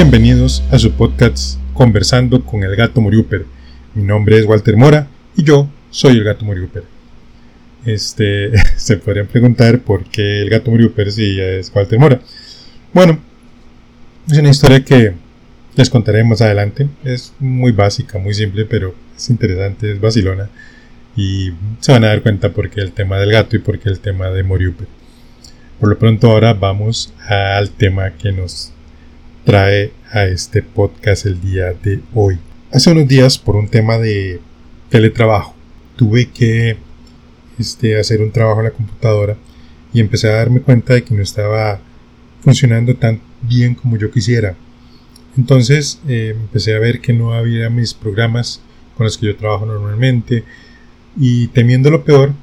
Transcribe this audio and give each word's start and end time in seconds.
Bienvenidos 0.00 0.62
a 0.70 0.78
su 0.78 0.92
podcast 0.92 1.58
Conversando 1.74 2.44
con 2.44 2.62
el 2.62 2.76
Gato 2.76 3.00
Moriuper. 3.00 3.46
Mi 3.96 4.04
nombre 4.04 4.38
es 4.38 4.46
Walter 4.46 4.76
Mora 4.76 5.08
y 5.36 5.42
yo 5.42 5.68
soy 5.90 6.12
el 6.12 6.22
Gato 6.22 6.44
Moriuper. 6.44 6.84
Este, 7.84 8.52
se 8.76 8.98
podrían 8.98 9.26
preguntar 9.26 9.80
por 9.80 10.04
qué 10.04 10.42
el 10.42 10.50
Gato 10.50 10.70
Moriuper 10.70 11.10
si 11.10 11.40
es 11.40 11.72
Walter 11.74 11.98
Mora. 11.98 12.20
Bueno, 12.94 13.18
es 14.30 14.38
una 14.38 14.50
historia 14.50 14.84
que 14.84 15.14
les 15.74 15.90
contaré 15.90 16.22
más 16.22 16.42
adelante. 16.42 16.88
Es 17.02 17.32
muy 17.40 17.72
básica, 17.72 18.20
muy 18.20 18.34
simple, 18.34 18.66
pero 18.66 18.94
es 19.16 19.28
interesante, 19.30 19.90
es 19.90 20.00
vacilona. 20.00 20.48
Y 21.16 21.50
se 21.80 21.90
van 21.90 22.04
a 22.04 22.08
dar 22.10 22.22
cuenta 22.22 22.50
por 22.52 22.70
qué 22.70 22.82
el 22.82 22.92
tema 22.92 23.18
del 23.18 23.32
gato 23.32 23.56
y 23.56 23.58
por 23.58 23.80
qué 23.80 23.88
el 23.88 23.98
tema 23.98 24.30
de 24.30 24.44
Moriuper. 24.44 24.86
Por 25.80 25.88
lo 25.88 25.98
pronto 25.98 26.30
ahora 26.30 26.54
vamos 26.54 27.12
al 27.26 27.70
tema 27.70 28.12
que 28.12 28.30
nos 28.30 28.72
trae 29.48 29.92
a 30.12 30.26
este 30.26 30.60
podcast 30.60 31.24
el 31.24 31.40
día 31.40 31.72
de 31.72 32.00
hoy. 32.12 32.38
Hace 32.70 32.92
unos 32.92 33.08
días, 33.08 33.38
por 33.38 33.56
un 33.56 33.66
tema 33.66 33.96
de 33.96 34.42
teletrabajo, 34.90 35.54
tuve 35.96 36.28
que 36.28 36.76
este, 37.58 37.98
hacer 37.98 38.20
un 38.20 38.30
trabajo 38.30 38.60
en 38.60 38.64
la 38.64 38.72
computadora 38.72 39.38
y 39.94 40.00
empecé 40.00 40.28
a 40.28 40.34
darme 40.34 40.60
cuenta 40.60 40.92
de 40.92 41.02
que 41.02 41.14
no 41.14 41.22
estaba 41.22 41.80
funcionando 42.42 42.94
tan 42.96 43.22
bien 43.40 43.74
como 43.74 43.96
yo 43.96 44.10
quisiera. 44.10 44.54
Entonces 45.34 45.98
eh, 46.06 46.34
empecé 46.38 46.74
a 46.74 46.78
ver 46.78 47.00
que 47.00 47.14
no 47.14 47.32
había 47.32 47.70
mis 47.70 47.94
programas 47.94 48.60
con 48.98 49.04
los 49.04 49.16
que 49.16 49.28
yo 49.28 49.36
trabajo 49.36 49.64
normalmente 49.64 50.44
y 51.18 51.46
temiendo 51.46 51.88
lo 51.88 52.04
peor, 52.04 52.34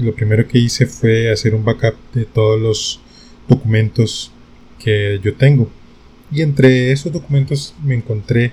lo 0.00 0.12
primero 0.16 0.48
que 0.48 0.58
hice 0.58 0.86
fue 0.86 1.30
hacer 1.30 1.54
un 1.54 1.64
backup 1.64 1.94
de 2.12 2.24
todos 2.24 2.60
los 2.60 3.00
documentos 3.46 4.32
que 4.80 5.20
yo 5.22 5.34
tengo 5.34 5.70
y 6.32 6.42
entre 6.42 6.92
esos 6.92 7.12
documentos 7.12 7.74
me 7.82 7.94
encontré 7.94 8.52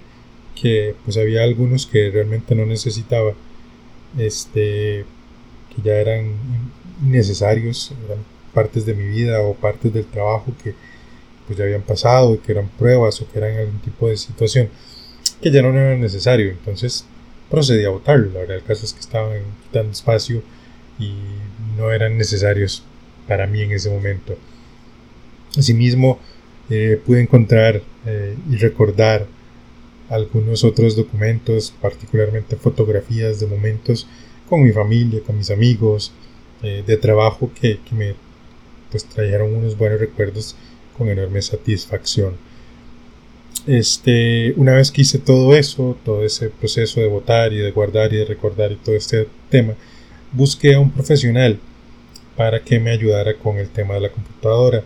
que 0.60 0.96
pues 1.06 1.18
había 1.18 1.44
algunos 1.44 1.86
que 1.86 2.10
realmente 2.10 2.56
no 2.56 2.66
necesitaba, 2.66 3.34
este, 4.18 5.06
que 5.76 5.82
ya 5.84 5.94
eran 5.94 6.34
necesarios, 7.02 7.94
eran 8.06 8.20
partes 8.54 8.86
de 8.86 8.96
mi 8.96 9.08
vida 9.08 9.42
o 9.42 9.54
partes 9.54 9.94
del 9.94 10.06
trabajo 10.06 10.54
que 10.64 10.74
pues 11.46 11.58
ya 11.58 11.66
habían 11.66 11.84
pasado 11.84 12.34
y 12.34 12.40
que 12.40 12.52
eran 12.52 12.68
pruebas 12.70 13.22
o 13.22 13.32
que 13.32 13.38
eran 13.38 13.56
algún 13.56 13.80
tipo 13.80 14.10
de 14.10 14.18
situación 14.18 14.70
que 15.42 15.52
ya 15.52 15.62
no 15.62 15.70
era 15.70 15.96
necesario. 15.96 16.50
Entonces 16.50 17.06
procedí 17.50 17.86
a 17.86 17.90
votarlo. 17.90 18.32
La 18.34 18.40
verdad 18.40 18.58
el 18.58 18.64
caso 18.64 18.86
es 18.86 18.94
que 18.94 19.00
estaban 19.00 19.40
quitando 19.64 19.92
espacio 19.92 20.42
y 21.00 21.14
no 21.78 21.92
eran 21.92 22.18
necesarios 22.18 22.84
para 23.28 23.46
mí 23.48 23.62
en 23.62 23.72
ese 23.72 23.90
momento. 23.90 24.36
Asimismo, 25.56 26.20
eh, 26.70 27.00
pude 27.06 27.22
encontrar 27.22 27.82
eh, 28.06 28.36
y 28.50 28.56
recordar 28.58 29.26
algunos 30.10 30.64
otros 30.64 30.96
documentos, 30.96 31.74
particularmente 31.82 32.56
fotografías 32.56 33.40
de 33.40 33.48
momentos 33.48 34.08
con 34.50 34.64
mi 34.64 34.72
familia, 34.72 35.22
con 35.26 35.38
mis 35.38 35.52
amigos, 35.52 36.12
eh, 36.64 36.84
de 36.86 36.98
trabajo 36.98 37.52
que, 37.60 37.80
que, 37.88 37.96
me 37.96 38.16
pues, 38.92 39.06
trajeron 39.06 39.54
unos 39.54 39.78
buenos 39.78 40.00
recuerdos 40.00 40.56
con 40.98 41.10
enorme 41.10 41.42
satisfacción. 41.42 42.36
Este, 43.66 44.54
una 44.56 44.74
vez 44.74 44.92
que 44.92 45.02
hice 45.02 45.20
todo 45.20 45.56
eso, 45.56 45.98
todo 46.06 46.24
ese 46.24 46.50
proceso 46.50 47.02
de 47.02 47.08
votar 47.08 47.52
y 47.52 47.58
de 47.58 47.72
guardar 47.72 48.14
y 48.14 48.18
de 48.18 48.26
recordar 48.26 48.72
y 48.72 48.76
todo 48.76 48.96
este 48.96 49.28
tema, 49.50 49.74
busqué 50.32 50.76
a 50.76 50.80
un 50.80 50.92
profesional 50.92 51.60
para 52.38 52.64
que 52.64 52.80
me 52.80 52.92
ayudara 52.92 53.34
con 53.36 53.58
el 53.58 53.70
tema 53.70 53.96
de 53.96 54.02
la 54.02 54.10
computadora 54.10 54.84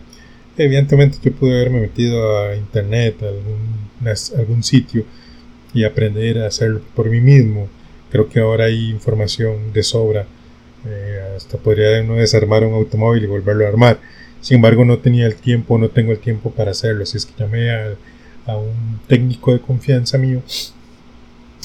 Evidentemente 0.62 1.18
yo 1.22 1.32
pude 1.32 1.56
haberme 1.56 1.80
metido 1.80 2.38
a 2.38 2.54
internet, 2.54 3.16
a 3.22 4.38
algún, 4.38 4.62
sitio 4.62 5.04
y 5.74 5.84
aprender 5.84 6.38
a 6.38 6.46
hacerlo 6.46 6.80
por 6.94 7.10
mí 7.10 7.20
mismo. 7.20 7.68
Creo 8.10 8.28
que 8.28 8.38
ahora 8.38 8.66
hay 8.66 8.90
información 8.90 9.72
de 9.72 9.82
sobra. 9.82 10.26
Eh, 10.86 11.34
hasta 11.36 11.58
podría 11.58 12.00
uno 12.02 12.14
desarmar 12.14 12.64
un 12.64 12.74
automóvil 12.74 13.24
y 13.24 13.26
volverlo 13.26 13.64
a 13.64 13.68
armar. 13.68 14.00
Sin 14.40 14.56
embargo, 14.56 14.84
no 14.84 14.98
tenía 14.98 15.26
el 15.26 15.34
tiempo, 15.34 15.78
no 15.78 15.88
tengo 15.88 16.12
el 16.12 16.18
tiempo 16.18 16.52
para 16.52 16.70
hacerlo. 16.70 17.02
Así 17.02 17.16
es 17.16 17.26
que 17.26 17.32
llamé 17.36 17.70
a, 17.70 17.94
a 18.46 18.56
un 18.56 19.00
técnico 19.08 19.52
de 19.52 19.60
confianza 19.60 20.16
mío 20.18 20.42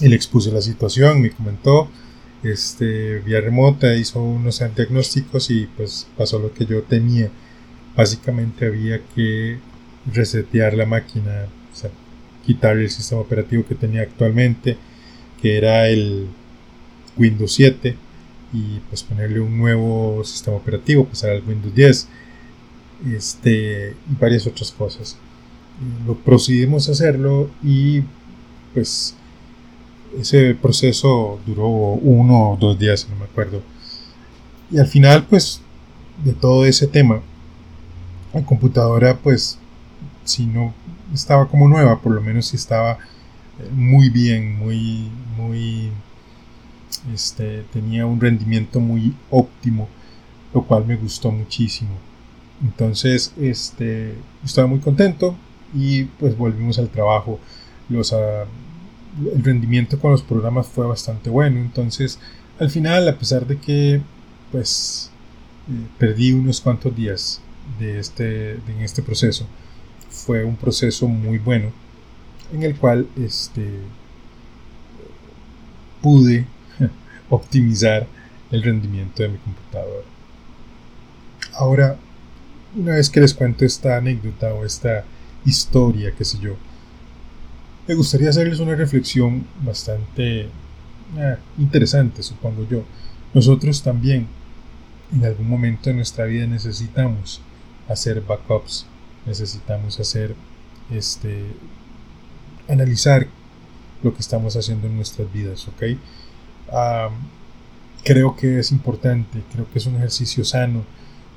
y 0.02 0.08
le 0.08 0.16
expuse 0.16 0.52
la 0.52 0.62
situación. 0.62 1.22
Me 1.22 1.30
comentó 1.30 1.88
este, 2.44 3.20
vía 3.20 3.42
remota, 3.42 3.96
hizo 3.96 4.22
unos 4.22 4.64
diagnósticos 4.76 5.52
y 5.52 5.68
pues 5.78 6.08
pasó 6.18 6.40
lo 6.40 6.52
que 6.52 6.66
yo 6.66 6.82
tenía 6.82 7.30
básicamente 7.98 8.68
había 8.68 9.02
que 9.16 9.58
resetear 10.14 10.76
la 10.76 10.86
máquina, 10.86 11.48
quitar 12.46 12.78
el 12.78 12.90
sistema 12.90 13.20
operativo 13.20 13.66
que 13.66 13.76
tenía 13.76 14.04
actualmente, 14.04 14.78
que 15.42 15.58
era 15.58 15.90
el 15.90 16.28
Windows 17.18 17.54
7, 17.54 17.96
y 18.54 18.80
pues 18.88 19.04
ponerle 19.04 19.42
un 19.42 19.58
nuevo 19.58 20.24
sistema 20.24 20.56
operativo, 20.56 21.06
pasar 21.06 21.32
al 21.32 21.44
Windows 21.46 21.76
10, 21.76 22.08
este, 23.16 23.96
y 24.10 24.16
varias 24.16 24.48
otras 24.48 24.72
cosas. 24.72 25.18
Lo 26.06 26.16
procedimos 26.16 26.88
a 26.88 26.94
hacerlo 26.94 27.50
y 27.64 28.04
pues 28.74 29.16
ese 30.20 30.56
proceso 30.56 31.40
duró 31.46 31.68
uno 31.68 32.52
o 32.52 32.58
dos 32.58 32.78
días, 32.80 33.08
no 33.10 33.16
me 33.18 33.26
acuerdo. 33.26 33.62
Y 34.72 34.80
al 34.80 34.88
final, 34.88 35.26
pues, 35.26 35.62
de 36.24 36.34
todo 36.34 36.66
ese 36.66 36.88
tema, 36.88 37.22
la 38.34 38.44
computadora 38.44 39.18
pues 39.18 39.58
si 40.24 40.46
no 40.46 40.74
estaba 41.14 41.48
como 41.48 41.68
nueva, 41.68 42.02
por 42.02 42.14
lo 42.14 42.22
menos 42.22 42.48
si 42.48 42.56
estaba 42.56 42.94
eh, 43.60 43.70
muy 43.72 44.10
bien, 44.10 44.58
muy, 44.58 45.10
muy, 45.38 45.90
este, 47.14 47.64
tenía 47.74 48.06
un 48.06 48.20
rendimiento 48.20 48.80
muy 48.80 49.16
óptimo, 49.30 49.88
lo 50.54 50.64
cual 50.64 50.86
me 50.86 50.96
gustó 50.96 51.32
muchísimo. 51.32 51.92
Entonces, 52.62 53.34
este, 53.40 54.16
estaba 54.44 54.68
muy 54.68 54.80
contento 54.80 55.36
y 55.74 56.06
pues 56.06 56.38
volvimos 56.38 56.80
al 56.80 56.90
trabajo. 56.90 57.40
Los, 57.90 58.14
ah, 58.14 58.46
el 59.34 59.44
rendimiento 59.44 60.00
con 60.00 60.12
los 60.12 60.22
programas 60.22 60.68
fue 60.68 60.86
bastante 60.86 61.30
bueno. 61.30 61.60
Entonces, 61.60 62.20
al 62.60 62.70
final, 62.70 63.08
a 63.08 63.18
pesar 63.18 63.46
de 63.48 63.58
que 63.58 64.02
pues 64.52 65.12
eh, 65.70 65.88
perdí 65.98 66.32
unos 66.32 66.62
cuantos 66.62 66.96
días 66.96 67.42
de 67.80 68.00
este, 68.00 68.54
en 68.54 68.82
este 68.82 69.02
proceso 69.02 69.46
fue 70.10 70.44
un 70.44 70.56
proceso 70.56 71.08
muy 71.08 71.38
bueno 71.38 71.72
en 72.54 72.64
el 72.64 72.76
cual 72.76 73.08
este, 73.18 73.80
pude 76.02 76.46
optimizar 77.30 78.08
el 78.52 78.64
rendimiento 78.64 79.24
de 79.24 79.30
mi 79.30 79.38
computadora. 79.38 80.06
Ahora, 81.54 81.98
una 82.76 82.96
vez 82.96 83.10
que 83.10 83.20
les 83.20 83.34
cuento 83.34 83.66
esta 83.66 83.98
anécdota 83.98 84.54
o 84.54 84.66
esta 84.66 85.04
historia, 85.46 86.14
qué 86.18 86.24
sé 86.24 86.40
yo, 86.40 86.56
me 87.88 87.96
gustaría 87.96 88.30
hacerles 88.30 88.60
una 88.60 88.76
reflexión 88.76 89.46
bastante 89.62 90.42
eh, 91.18 91.38
interesante, 91.58 92.22
supongo 92.24 92.68
yo. 92.70 92.84
Nosotros 93.34 93.82
también 93.82 94.28
en 95.14 95.26
algún 95.26 95.48
momento 95.48 95.90
de 95.90 95.96
nuestra 95.96 96.26
vida 96.26 96.46
necesitamos 96.48 97.42
hacer 97.88 98.22
backups, 98.22 98.86
necesitamos 99.26 100.00
hacer 100.00 100.36
este 100.92 101.46
analizar 102.68 103.28
lo 104.04 104.14
que 104.14 104.20
estamos 104.20 104.56
haciendo 104.56 104.88
en 104.88 104.96
nuestras 104.96 105.32
vidas, 105.32 105.68
creo 108.04 108.36
que 108.36 108.60
es 108.60 108.72
importante, 108.72 109.42
creo 109.52 109.70
que 109.72 109.80
es 109.80 109.86
un 109.86 109.96
ejercicio 109.96 110.46
sano 110.46 110.84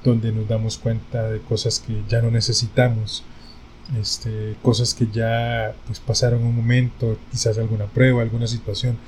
donde 0.05 0.33
nos 0.33 0.49
damos 0.49 0.79
cuenta 0.79 1.29
de 1.31 1.41
cosas 1.41 1.81
que 1.81 2.03
ya 2.09 2.23
no 2.23 2.31
necesitamos, 2.31 3.25
este, 4.01 4.57
cosas 4.63 4.95
que 4.95 5.09
ya 5.13 5.75
pues, 5.87 6.01
pasaron 6.01 6.45
un 6.45 6.55
momento, 6.55 7.19
quizás 7.31 7.59
alguna 7.59 7.87
prueba, 7.87 8.23
alguna 8.23 8.47
situación, 8.47 8.99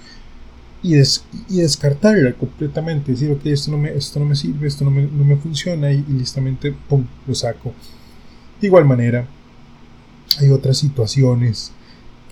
y, 0.83 0.95
y 0.97 1.61
descartarla 1.61 2.33
completamente, 2.35 3.13
decir, 3.13 3.31
ok, 3.31 3.47
esto 3.47 3.71
no 3.71 3.79
me, 3.79 3.93
esto 3.93 4.19
no 4.19 4.27
me 4.27 4.35
sirve, 4.35 4.67
esto 4.67 4.85
no 4.85 4.91
me, 4.91 5.03
no 5.03 5.25
me 5.25 5.37
funciona 5.37 5.93
y, 5.93 6.05
listamente, 6.09 6.75
pum, 6.89 7.05
lo 7.27 7.35
saco. 7.35 7.73
De 8.61 8.67
igual 8.67 8.85
manera, 8.85 9.27
hay 10.41 10.51
otras 10.51 10.79
situaciones 10.79 11.73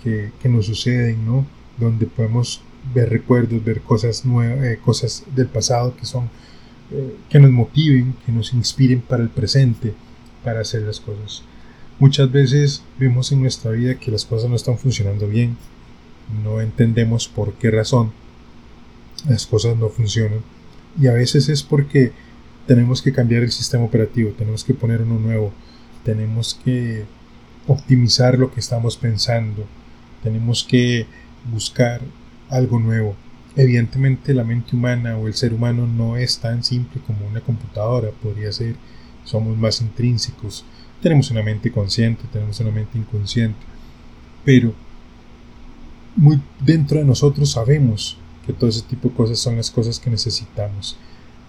que, 0.03 0.31
que 0.41 0.49
nos 0.49 0.65
suceden, 0.65 1.25
¿no? 1.25 1.45
Donde 1.77 2.05
podemos 2.05 2.61
ver 2.93 3.09
recuerdos, 3.09 3.63
ver 3.63 3.81
cosas 3.81 4.25
nuevas, 4.25 4.63
eh, 4.65 4.79
cosas 4.83 5.23
del 5.35 5.47
pasado 5.47 5.95
que 5.95 6.05
son, 6.05 6.29
eh, 6.91 7.15
que 7.29 7.39
nos 7.39 7.51
motiven, 7.51 8.15
que 8.25 8.31
nos 8.31 8.53
inspiren 8.53 9.01
para 9.01 9.23
el 9.23 9.29
presente, 9.29 9.93
para 10.43 10.61
hacer 10.61 10.81
las 10.81 10.99
cosas. 10.99 11.43
Muchas 11.99 12.31
veces 12.31 12.83
vemos 12.97 13.31
en 13.31 13.41
nuestra 13.41 13.71
vida 13.71 13.95
que 13.95 14.11
las 14.11 14.25
cosas 14.25 14.49
no 14.49 14.55
están 14.55 14.77
funcionando 14.77 15.27
bien, 15.27 15.55
no 16.43 16.61
entendemos 16.61 17.27
por 17.27 17.53
qué 17.53 17.69
razón, 17.69 18.11
las 19.27 19.45
cosas 19.45 19.77
no 19.77 19.89
funcionan. 19.89 20.41
Y 20.99 21.07
a 21.07 21.13
veces 21.13 21.49
es 21.49 21.63
porque 21.63 22.11
tenemos 22.67 23.01
que 23.01 23.11
cambiar 23.11 23.43
el 23.43 23.51
sistema 23.51 23.83
operativo, 23.83 24.31
tenemos 24.37 24.63
que 24.63 24.73
poner 24.73 25.01
uno 25.01 25.19
nuevo, 25.19 25.51
tenemos 26.03 26.59
que 26.63 27.05
optimizar 27.67 28.37
lo 28.37 28.51
que 28.51 28.59
estamos 28.59 28.97
pensando, 28.97 29.65
tenemos 30.23 30.63
que 30.63 31.05
buscar 31.51 32.01
algo 32.49 32.79
nuevo. 32.79 33.15
Evidentemente 33.55 34.33
la 34.33 34.43
mente 34.43 34.75
humana 34.75 35.17
o 35.17 35.27
el 35.27 35.33
ser 35.33 35.53
humano 35.53 35.87
no 35.87 36.17
es 36.17 36.39
tan 36.39 36.63
simple 36.63 37.01
como 37.05 37.27
una 37.27 37.41
computadora, 37.41 38.09
podría 38.11 38.51
ser, 38.51 38.75
somos 39.25 39.57
más 39.57 39.81
intrínsecos, 39.81 40.65
tenemos 41.01 41.31
una 41.31 41.43
mente 41.43 41.71
consciente, 41.71 42.23
tenemos 42.31 42.59
una 42.59 42.71
mente 42.71 42.97
inconsciente, 42.97 43.59
pero 44.45 44.73
muy 46.15 46.39
dentro 46.63 46.99
de 46.99 47.05
nosotros 47.05 47.51
sabemos 47.51 48.17
todo 48.53 48.69
ese 48.69 48.81
tipo 48.81 49.09
de 49.09 49.15
cosas 49.15 49.39
son 49.39 49.57
las 49.57 49.69
cosas 49.71 49.99
que 49.99 50.09
necesitamos. 50.09 50.97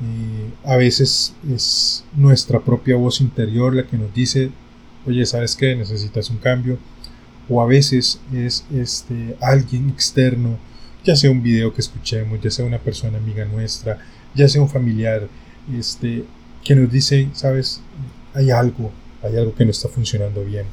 Eh, 0.01 0.51
a 0.65 0.77
veces 0.77 1.35
es 1.49 2.05
nuestra 2.17 2.61
propia 2.61 2.97
voz 2.97 3.21
interior 3.21 3.75
la 3.75 3.87
que 3.87 3.97
nos 3.97 4.13
dice, 4.13 4.51
oye, 5.07 5.25
¿sabes 5.27 5.55
qué? 5.55 5.77
Necesitas 5.77 6.31
un 6.31 6.39
cambio. 6.39 6.79
O 7.49 7.61
a 7.61 7.67
veces 7.67 8.21
es 8.33 8.65
este, 8.75 9.37
alguien 9.41 9.91
externo, 9.91 10.57
ya 11.05 11.17
sea 11.17 11.31
un 11.31 11.43
video 11.43 11.75
que 11.75 11.81
escuchemos, 11.81 12.41
ya 12.41 12.51
sea 12.51 12.65
una 12.65 12.79
persona 12.79 13.19
amiga 13.19 13.45
nuestra, 13.45 13.99
ya 14.35 14.49
sea 14.49 14.63
un 14.63 14.69
familiar, 14.69 15.29
este, 15.77 16.25
que 16.65 16.75
nos 16.75 16.91
dice, 16.91 17.29
sabes, 17.33 17.81
hay 18.35 18.51
algo, 18.51 18.91
hay 19.23 19.37
algo 19.37 19.55
que 19.55 19.65
no 19.65 19.71
está 19.71 19.89
funcionando 19.89 20.45
bien. 20.45 20.67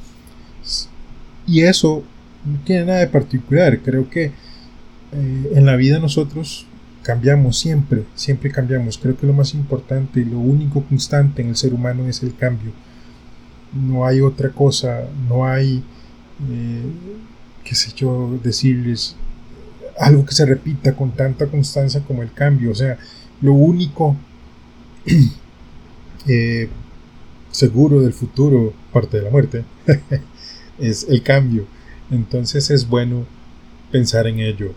Y 1.48 1.62
eso 1.62 2.04
no 2.46 2.60
tiene 2.64 2.86
nada 2.86 3.00
de 3.00 3.08
particular, 3.08 3.80
creo 3.80 4.10
que 4.10 4.32
eh, 5.12 5.52
en 5.56 5.66
la 5.66 5.76
vida 5.76 6.00
nosotros 6.00 6.66
cambiamos 7.04 7.58
siempre, 7.58 8.04
siempre 8.16 8.52
cambiamos. 8.52 8.98
Creo 8.98 9.18
que 9.18 9.28
lo 9.28 9.34
más 9.34 9.54
importante 9.54 10.24
lo 10.26 10.40
único 10.40 10.84
constante 10.84 11.42
en 11.42 11.50
el 11.50 11.56
ser 11.56 11.74
humano 11.74 12.08
es 12.08 12.24
el 12.24 12.36
cambio. 12.36 12.72
No 13.74 14.06
hay 14.06 14.22
otra 14.22 14.50
cosa, 14.50 15.04
no 15.28 15.46
hay, 15.46 15.84
eh, 16.50 16.84
qué 17.64 17.76
sé 17.76 17.92
yo, 17.96 18.40
decirles 18.44 19.16
algo 20.00 20.26
que 20.26 20.34
se 20.34 20.46
repita 20.46 20.96
con 20.96 21.12
tanta 21.12 21.48
constancia 21.48 22.02
como 22.02 22.24
el 22.24 22.32
cambio. 22.32 22.72
O 22.72 22.76
sea, 22.76 22.98
lo 23.42 23.54
único 23.54 24.16
eh, 26.28 26.70
seguro 27.52 28.02
del 28.02 28.14
futuro, 28.14 28.74
parte 28.94 29.18
de 29.18 29.24
la 29.24 29.30
muerte, 29.30 29.64
es 30.80 31.06
el 31.10 31.22
cambio. 31.24 31.66
Entonces 32.12 32.70
es 32.72 32.88
bueno 32.88 33.26
pensar 33.92 34.28
en 34.28 34.40
ello, 34.40 34.74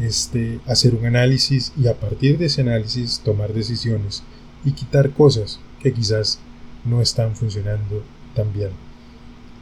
este, 0.00 0.60
hacer 0.66 0.94
un 0.94 1.06
análisis 1.06 1.72
y 1.76 1.88
a 1.88 1.94
partir 1.94 2.38
de 2.38 2.46
ese 2.46 2.60
análisis 2.60 3.20
tomar 3.20 3.52
decisiones 3.52 4.22
y 4.64 4.72
quitar 4.72 5.10
cosas 5.10 5.60
que 5.80 5.92
quizás 5.92 6.38
no 6.84 7.00
están 7.00 7.34
funcionando 7.34 8.02
tan 8.34 8.52
bien. 8.52 8.70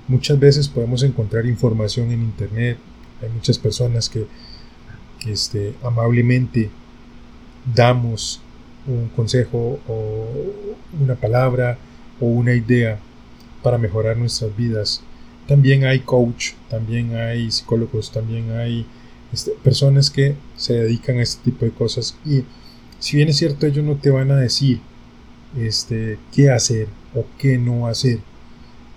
Muchas 0.08 0.38
veces 0.38 0.68
podemos 0.68 1.02
encontrar 1.02 1.46
información 1.46 2.12
en 2.12 2.22
internet, 2.22 2.78
hay 3.22 3.30
muchas 3.30 3.58
personas 3.58 4.08
que, 4.08 4.26
este, 5.26 5.74
amablemente 5.82 6.70
damos 7.74 8.40
un 8.86 9.08
consejo 9.08 9.80
o 9.88 10.28
una 11.00 11.16
palabra 11.16 11.78
o 12.20 12.26
una 12.26 12.54
idea 12.54 13.00
para 13.62 13.78
mejorar 13.78 14.16
nuestras 14.16 14.56
vidas. 14.56 15.02
También 15.48 15.84
hay 15.84 16.00
coach, 16.00 16.52
también 16.70 17.16
hay 17.16 17.50
psicólogos, 17.50 18.12
también 18.12 18.52
hay 18.52 18.86
este, 19.32 19.52
personas 19.62 20.10
que 20.10 20.34
se 20.56 20.74
dedican 20.74 21.18
a 21.18 21.22
este 21.22 21.50
tipo 21.50 21.64
de 21.64 21.72
cosas 21.72 22.16
y 22.24 22.44
si 22.98 23.16
bien 23.16 23.28
es 23.28 23.36
cierto 23.36 23.66
ellos 23.66 23.84
no 23.84 23.96
te 23.96 24.10
van 24.10 24.30
a 24.30 24.36
decir 24.36 24.80
este, 25.56 26.18
qué 26.32 26.50
hacer 26.50 26.88
o 27.14 27.24
qué 27.38 27.58
no 27.58 27.86
hacer, 27.86 28.18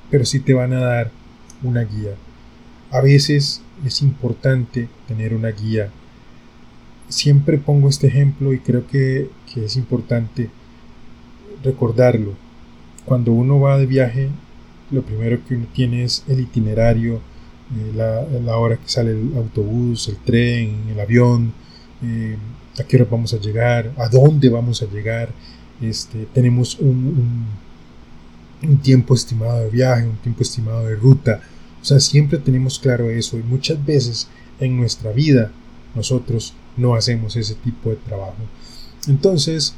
pero 0.09 0.25
sí 0.25 0.39
te 0.39 0.53
van 0.53 0.73
a 0.73 0.79
dar 0.79 1.11
una 1.63 1.83
guía. 1.83 2.15
A 2.91 3.01
veces 3.01 3.61
es 3.85 4.01
importante 4.01 4.89
tener 5.07 5.33
una 5.33 5.49
guía. 5.49 5.89
Siempre 7.07 7.57
pongo 7.57 7.89
este 7.89 8.07
ejemplo 8.07 8.53
y 8.53 8.59
creo 8.59 8.87
que, 8.87 9.29
que 9.51 9.65
es 9.65 9.75
importante 9.75 10.49
recordarlo. 11.63 12.33
Cuando 13.05 13.31
uno 13.31 13.59
va 13.59 13.77
de 13.77 13.85
viaje, 13.85 14.29
lo 14.91 15.01
primero 15.01 15.39
que 15.47 15.55
uno 15.55 15.67
tiene 15.73 16.03
es 16.03 16.23
el 16.27 16.39
itinerario, 16.39 17.21
eh, 17.75 17.91
la, 18.43 18.57
hora 18.57 18.77
que 18.77 18.89
sale 18.89 19.11
el 19.11 19.33
autobús, 19.37 20.07
el 20.07 20.17
tren, 20.17 20.85
el 20.89 20.99
avión, 20.99 21.53
eh, 22.03 22.37
a 22.79 22.83
qué 22.83 22.97
hora 22.97 23.07
vamos 23.09 23.33
a 23.33 23.37
llegar, 23.37 23.91
a 23.97 24.07
dónde 24.07 24.49
vamos 24.49 24.81
a 24.81 24.85
llegar. 24.85 25.29
Este, 25.81 26.27
tenemos 26.33 26.79
un, 26.79 27.45
un, 28.61 28.77
tiempo 28.79 29.13
estimado 29.13 29.59
de 29.59 29.69
viaje, 29.69 30.05
un 30.05 30.17
tiempo 30.17 30.43
estimado 30.43 30.85
de 30.85 30.95
ruta. 30.95 31.41
O 31.81 31.85
sea, 31.85 31.99
siempre 31.99 32.39
tenemos 32.39 32.79
claro 32.79 33.09
eso 33.09 33.37
y 33.37 33.43
muchas 33.43 33.83
veces 33.85 34.27
en 34.59 34.77
nuestra 34.77 35.11
vida 35.11 35.51
nosotros 35.95 36.53
no 36.75 36.95
hacemos 36.95 37.35
ese 37.35 37.55
tipo 37.55 37.89
de 37.89 37.95
trabajo. 37.97 38.35
Entonces, 39.07 39.75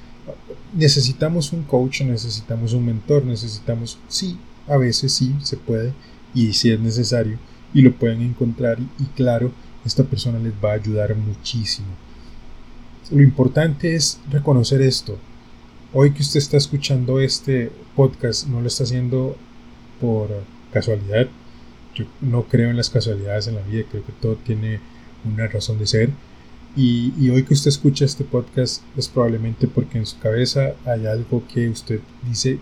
necesitamos 0.74 1.54
un 1.54 1.64
coach, 1.64 2.02
necesitamos 2.02 2.74
un 2.74 2.86
mentor, 2.86 3.26
necesitamos, 3.26 3.98
sí, 4.08 4.38
a 4.68 4.78
veces 4.78 5.12
sí 5.12 5.36
se 5.44 5.58
puede 5.58 5.94
y 6.34 6.54
si 6.54 6.72
es 6.72 6.80
necesario, 6.80 7.38
y 7.74 7.82
lo 7.82 7.94
pueden 7.94 8.22
encontrar 8.22 8.78
y, 8.80 9.06
claro, 9.16 9.52
esta 9.86 10.04
persona 10.04 10.40
les 10.40 10.54
va 10.54 10.72
a 10.72 10.76
ayudar 10.76 11.16
muchísimo. 11.16 11.88
Lo 13.10 13.22
importante 13.22 13.96
es 13.96 14.20
reconocer 14.30 14.82
esto. 14.82 15.18
Hoy 15.94 16.12
que 16.12 16.22
usted 16.22 16.40
está 16.40 16.58
escuchando 16.58 17.20
este 17.20 17.72
podcast, 17.96 18.48
no 18.48 18.62
lo 18.62 18.68
está 18.68 18.84
haciendo 18.84 19.36
por 20.00 20.30
casualidad. 20.72 21.28
Yo 21.94 22.06
no 22.22 22.44
creo 22.44 22.70
en 22.70 22.78
las 22.78 22.90
casualidades 22.90 23.48
en 23.48 23.56
la 23.56 23.62
vida, 23.62 23.86
creo 23.90 24.06
que 24.06 24.14
todo 24.14 24.36
tiene 24.36 24.80
una 25.26 25.48
razón 25.48 25.78
de 25.80 25.88
ser. 25.88 26.10
Y, 26.76 27.14
y, 27.20 27.30
hoy 27.32 27.44
que 27.44 27.54
usted 27.54 27.68
escucha 27.68 28.06
este 28.06 28.24
podcast 28.24 28.82
es 28.96 29.10
probablemente 29.10 29.68
porque 29.68 29.98
en 29.98 30.06
su 30.06 30.18
cabeza 30.20 30.74
hay 30.86 31.06
algo 31.06 31.44
que 31.54 31.68
usted 31.68 32.00
dice, 32.26 32.60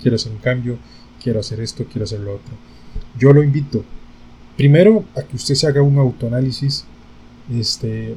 quiero 0.00 0.16
hacer 0.16 0.32
un 0.32 0.38
cambio, 0.38 0.78
quiero 1.22 1.40
hacer 1.40 1.60
esto, 1.60 1.84
quiero 1.84 2.04
hacer 2.04 2.20
lo 2.20 2.36
otro. 2.36 2.54
Yo 3.18 3.34
lo 3.34 3.42
invito 3.42 3.84
Primero, 4.56 5.04
a 5.16 5.22
que 5.22 5.36
usted 5.36 5.54
se 5.54 5.66
haga 5.66 5.82
un 5.82 5.98
autoanálisis. 5.98 6.84
Este, 7.52 8.16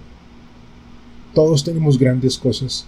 todos 1.33 1.63
tenemos 1.63 1.97
grandes 1.97 2.37
cosas 2.37 2.85